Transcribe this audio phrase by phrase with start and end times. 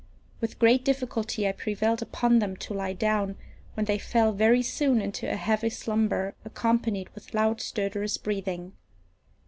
[0.39, 3.37] With great difficulty I prevailed upon them to lie down,
[3.75, 8.73] when they fell very soon into a heavy slumber, accompanied with loud stertorous breathing.